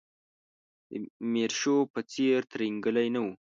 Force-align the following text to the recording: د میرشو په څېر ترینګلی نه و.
د 0.89 0.91
میرشو 1.33 1.77
په 1.93 1.99
څېر 2.11 2.39
ترینګلی 2.51 3.07
نه 3.15 3.19
و. 3.25 3.27